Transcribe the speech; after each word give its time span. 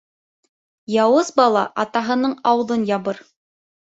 Яуыз 1.03 1.29
бала 1.41 1.67
атаһының 1.83 2.35
ауыҙын 2.53 2.89
ябыр. 2.93 3.23